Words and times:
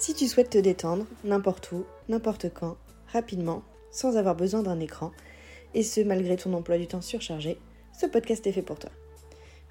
Si 0.00 0.14
tu 0.14 0.28
souhaites 0.28 0.50
te 0.50 0.58
détendre, 0.58 1.06
n'importe 1.24 1.72
où, 1.72 1.84
n'importe 2.08 2.54
quand, 2.54 2.76
rapidement, 3.12 3.62
sans 3.90 4.16
avoir 4.16 4.36
besoin 4.36 4.62
d'un 4.62 4.78
écran, 4.78 5.10
et 5.74 5.82
ce 5.82 6.00
malgré 6.02 6.36
ton 6.36 6.52
emploi 6.54 6.78
du 6.78 6.86
temps 6.86 7.00
surchargé, 7.00 7.58
ce 7.92 8.06
podcast 8.06 8.46
est 8.46 8.52
fait 8.52 8.62
pour 8.62 8.78
toi. 8.78 8.90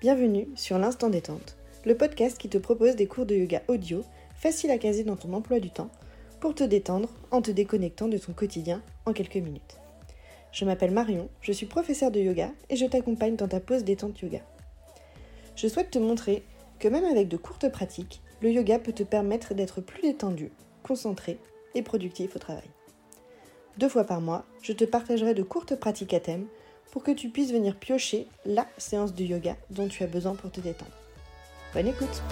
Bienvenue 0.00 0.48
sur 0.56 0.78
l'Instant 0.78 1.10
Détente, 1.10 1.56
le 1.84 1.96
podcast 1.96 2.38
qui 2.38 2.48
te 2.48 2.58
propose 2.58 2.96
des 2.96 3.06
cours 3.06 3.24
de 3.24 3.36
yoga 3.36 3.62
audio 3.68 4.02
faciles 4.34 4.72
à 4.72 4.78
caser 4.78 5.04
dans 5.04 5.14
ton 5.14 5.32
emploi 5.32 5.60
du 5.60 5.70
temps 5.70 5.90
pour 6.40 6.56
te 6.56 6.64
détendre 6.64 7.08
en 7.30 7.40
te 7.40 7.52
déconnectant 7.52 8.08
de 8.08 8.18
ton 8.18 8.32
quotidien 8.32 8.82
en 9.04 9.12
quelques 9.12 9.36
minutes. 9.36 9.78
Je 10.50 10.64
m'appelle 10.64 10.90
Marion, 10.90 11.28
je 11.40 11.52
suis 11.52 11.66
professeure 11.66 12.10
de 12.10 12.18
yoga 12.18 12.50
et 12.68 12.74
je 12.74 12.86
t'accompagne 12.86 13.36
dans 13.36 13.46
ta 13.46 13.60
pause 13.60 13.84
détente 13.84 14.20
yoga. 14.20 14.40
Je 15.54 15.68
souhaite 15.68 15.92
te 15.92 16.00
montrer 16.00 16.42
que 16.80 16.88
même 16.88 17.04
avec 17.04 17.28
de 17.28 17.36
courtes 17.36 17.70
pratiques, 17.70 18.22
le 18.42 18.50
yoga 18.50 18.78
peut 18.78 18.92
te 18.92 19.02
permettre 19.02 19.54
d'être 19.54 19.80
plus 19.80 20.02
détendu, 20.02 20.50
concentré 20.82 21.38
et 21.74 21.82
productif 21.82 22.36
au 22.36 22.38
travail. 22.38 22.68
Deux 23.78 23.88
fois 23.88 24.04
par 24.04 24.20
mois, 24.20 24.44
je 24.62 24.72
te 24.72 24.84
partagerai 24.84 25.34
de 25.34 25.42
courtes 25.42 25.76
pratiques 25.76 26.14
à 26.14 26.20
thème 26.20 26.46
pour 26.90 27.02
que 27.02 27.10
tu 27.10 27.28
puisses 27.28 27.52
venir 27.52 27.76
piocher 27.76 28.26
la 28.44 28.66
séance 28.78 29.14
de 29.14 29.24
yoga 29.24 29.56
dont 29.70 29.88
tu 29.88 30.02
as 30.02 30.06
besoin 30.06 30.34
pour 30.34 30.50
te 30.50 30.60
détendre. 30.60 30.92
Bonne 31.74 31.88
écoute 31.88 32.22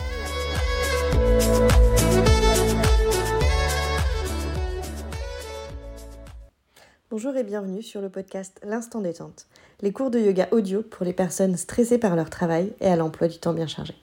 Bonjour 7.11 7.37
et 7.37 7.45
bienvenue 7.45 7.83
sur 7.83 8.01
le 8.01 8.09
podcast 8.09 8.61
L'Instant 8.65 9.01
Détente, 9.01 9.47
les 9.83 9.93
cours 9.93 10.11
de 10.11 10.19
yoga 10.19 10.49
audio 10.51 10.83
pour 10.83 11.05
les 11.05 11.13
personnes 11.13 11.57
stressées 11.57 11.99
par 11.99 12.17
leur 12.17 12.29
travail 12.29 12.73
et 12.81 12.87
à 12.87 12.97
l'emploi 12.97 13.29
du 13.29 13.39
temps 13.39 13.53
bien 13.53 13.67
chargé. 13.69 13.95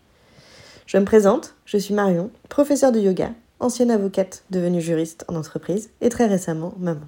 Je 0.92 0.97
me 0.97 1.06
présente, 1.06 1.56
je 1.64 1.78
suis 1.78 1.94
Marion, 1.94 2.31
professeure 2.50 2.92
de 2.92 3.00
yoga, 3.00 3.31
ancienne 3.61 3.92
avocate 3.92 4.44
devenue 4.50 4.81
juriste 4.81 5.23
en 5.30 5.38
entreprise 5.38 5.89
et 6.02 6.09
très 6.09 6.25
récemment 6.25 6.73
maman. 6.80 7.08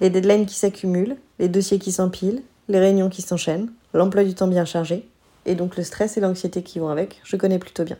Les 0.00 0.10
deadlines 0.10 0.44
qui 0.44 0.56
s'accumulent, 0.56 1.16
les 1.38 1.48
dossiers 1.48 1.78
qui 1.78 1.92
s'empilent, 1.92 2.42
les 2.68 2.78
réunions 2.78 3.08
qui 3.08 3.22
s'enchaînent, 3.22 3.70
l'emploi 3.94 4.22
du 4.22 4.34
temps 4.34 4.48
bien 4.48 4.66
chargé, 4.66 5.08
et 5.46 5.54
donc 5.54 5.78
le 5.78 5.82
stress 5.82 6.18
et 6.18 6.20
l'anxiété 6.20 6.62
qui 6.62 6.78
vont 6.78 6.90
avec, 6.90 7.22
je 7.24 7.36
connais 7.36 7.58
plutôt 7.58 7.84
bien. 7.84 7.96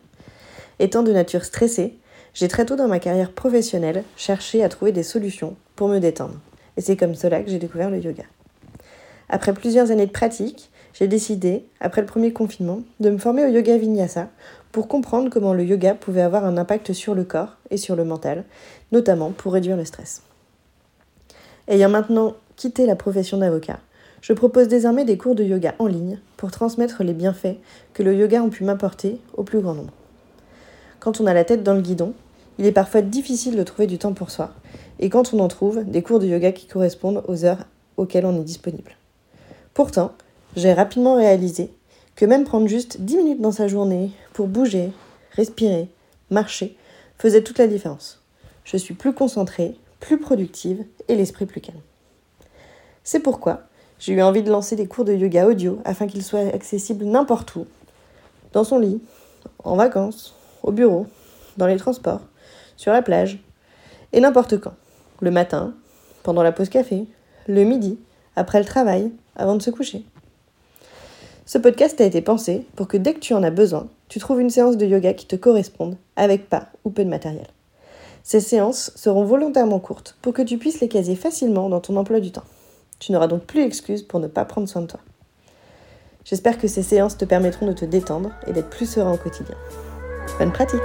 Étant 0.79 1.03
de 1.03 1.13
nature 1.13 1.47
stressée, 1.47 1.97
j'ai 2.35 2.49
très 2.49 2.67
tôt 2.67 2.77
dans 2.77 2.87
ma 2.87 2.99
carrière 2.99 3.33
professionnelle 3.33 4.05
cherché 4.19 4.63
à 4.63 4.69
trouver 4.69 4.93
des 4.93 5.03
solutions 5.03 5.57
pour 5.77 5.89
me 5.89 5.99
détendre. 5.99 6.37
Et 6.77 6.83
c'est 6.83 6.99
comme 6.99 7.15
cela 7.15 7.43
que 7.43 7.49
j'ai 7.49 7.59
découvert 7.59 7.89
le 7.89 8.01
yoga. 8.01 8.25
Après 9.31 9.55
plusieurs 9.55 9.91
années 9.91 10.05
de 10.05 10.13
pratique, 10.13 10.71
j'ai 10.93 11.09
décidé, 11.09 11.65
après 11.81 12.03
le 12.03 12.07
premier 12.07 12.35
confinement, 12.35 12.83
de 13.01 13.09
me 13.09 13.19
former 13.19 13.45
au 13.45 13.49
yoga 13.49 13.79
vinyasa 13.79 14.29
pour 14.75 14.89
comprendre 14.89 15.31
comment 15.31 15.55
le 15.55 15.63
yoga 15.63 15.95
pouvait 15.95 16.21
avoir 16.21 16.45
un 16.45 16.57
impact 16.57 16.93
sur 16.93 17.15
le 17.15 17.23
corps 17.23 17.59
et 17.71 17.77
sur 17.77 17.95
le 17.95 18.05
mental, 18.05 18.43
notamment 18.91 19.31
pour 19.31 19.53
réduire 19.53 19.77
le 19.77 19.85
stress. 19.85 20.23
Ayant 21.69 21.89
maintenant 21.89 22.35
quitté 22.57 22.85
la 22.85 22.97
profession 22.97 23.39
d'avocat, 23.39 23.79
je 24.21 24.33
propose 24.33 24.67
désormais 24.67 25.05
des 25.05 25.17
cours 25.17 25.37
de 25.37 25.45
yoga 25.45 25.77
en 25.79 25.87
ligne 25.87 26.19
pour 26.37 26.51
transmettre 26.51 27.05
les 27.05 27.13
bienfaits 27.13 27.57
que 27.93 28.03
le 28.03 28.17
yoga 28.17 28.43
ont 28.43 28.51
pu 28.51 28.65
m'apporter 28.65 29.21
au 29.37 29.45
plus 29.45 29.61
grand 29.61 29.75
nombre. 29.75 29.93
Quand 30.99 31.21
on 31.21 31.27
a 31.29 31.35
la 31.35 31.45
tête 31.45 31.63
dans 31.63 31.75
le 31.75 31.81
guidon, 31.81 32.13
il 32.59 32.67
est 32.67 32.73
parfois 32.73 33.01
difficile 33.01 33.55
de 33.55 33.63
trouver 33.63 33.87
du 33.87 33.99
temps 33.99 34.13
pour 34.13 34.33
soi, 34.33 34.55
et 34.99 35.09
quand 35.09 35.33
on 35.35 35.39
en 35.39 35.47
trouve, 35.47 35.85
des 35.85 36.03
cours 36.03 36.19
de 36.19 36.27
yoga 36.27 36.51
qui 36.51 36.67
correspondent 36.67 37.23
aux 37.29 37.45
heures 37.45 37.69
auxquelles 37.97 38.27
on 38.27 38.37
est 38.41 38.45
disponible. 38.45 38.97
Pourtant, 39.73 40.11
j'ai 40.57 40.73
rapidement 40.73 41.15
réalisé 41.15 41.71
que 42.17 42.25
même 42.25 42.45
prendre 42.45 42.69
juste 42.69 43.01
10 43.01 43.17
minutes 43.17 43.41
dans 43.41 43.53
sa 43.53 43.69
journée 43.69 44.11
pour 44.33 44.47
bouger, 44.47 44.93
respirer, 45.33 45.89
marcher, 46.31 46.77
faisait 47.19 47.43
toute 47.43 47.59
la 47.59 47.67
différence. 47.67 48.23
Je 48.65 48.77
suis 48.77 48.95
plus 48.95 49.13
concentrée, 49.13 49.77
plus 50.01 50.19
productive 50.19 50.85
et 51.09 51.17
l'esprit 51.17 51.47
plus 51.47 51.61
calme. 51.61 51.81
C'est 53.03 53.21
pourquoi 53.21 53.65
j'ai 53.99 54.13
eu 54.13 54.23
envie 54.23 54.43
de 54.43 54.51
lancer 54.51 54.77
des 54.77 54.87
cours 54.87 55.05
de 55.05 55.15
yoga 55.15 55.47
audio 55.47 55.81
afin 55.85 56.07
qu'ils 56.07 56.25
soient 56.25 56.55
accessibles 56.55 57.05
n'importe 57.05 57.57
où, 57.57 57.67
dans 58.53 58.65
son 58.65 58.79
lit, 58.79 59.01
en 59.63 59.77
vacances, 59.77 60.35
au 60.63 60.73
bureau, 60.73 61.07
dans 61.57 61.67
les 61.67 61.77
transports, 61.77 62.23
sur 62.77 62.93
la 62.93 63.03
plage, 63.03 63.43
et 64.13 64.21
n'importe 64.21 64.59
quand. 64.59 64.75
Le 65.21 65.31
matin, 65.31 65.75
pendant 66.23 66.43
la 66.43 66.53
pause 66.53 66.69
café, 66.69 67.07
le 67.47 67.65
midi, 67.65 67.99
après 68.37 68.59
le 68.59 68.65
travail, 68.65 69.13
avant 69.37 69.57
de 69.57 69.63
se 69.63 69.71
coucher. 69.71 70.05
Ce 71.47 71.59
podcast 71.59 72.01
a 72.01 72.05
été 72.05 72.23
pensé 72.23 72.67
pour 72.75 72.89
que 72.89 72.97
dès 72.97 73.13
que 73.13 73.19
tu 73.19 73.35
en 73.35 73.43
as 73.43 73.51
besoin, 73.51 73.89
tu 74.09 74.19
trouves 74.19 74.41
une 74.41 74.49
séance 74.49 74.79
de 74.79 74.87
yoga 74.87 75.13
qui 75.13 75.27
te 75.27 75.37
corresponde, 75.37 75.99
avec 76.17 76.49
pas 76.49 76.69
ou 76.85 76.91
peu 76.91 77.05
de 77.05 77.11
matériel. 77.11 77.47
Ces 78.23 78.41
séances 78.41 78.91
seront 78.97 79.25
volontairement 79.25 79.79
courtes 79.79 80.17
pour 80.23 80.33
que 80.33 80.41
tu 80.41 80.57
puisses 80.57 80.81
les 80.81 80.89
caser 80.89 81.17
facilement 81.17 81.69
dans 81.69 81.81
ton 81.81 81.97
emploi 81.97 82.21
du 82.21 82.33
temps. 82.33 82.45
Tu 82.99 83.13
n'auras 83.13 83.27
donc 83.27 83.43
plus 83.43 83.63
d'excuses 83.63 84.03
pour 84.03 84.21
ne 84.21 84.27
pas 84.27 84.47
prendre 84.47 84.69
soin 84.69 84.81
de 84.81 84.87
toi. 84.87 85.01
J'espère 86.25 86.59
que 86.59 86.67
ces 86.67 86.83
séances 86.83 87.19
te 87.19 87.27
permettront 87.27 87.67
de 87.67 87.75
te 87.75 87.85
détendre 87.85 88.31
et 88.47 88.55
d'être 88.55 88.71
plus 88.71 88.87
serein 88.87 89.13
au 89.13 89.19
quotidien. 89.19 89.57
Bonne 90.39 90.53
pratique 90.53 90.81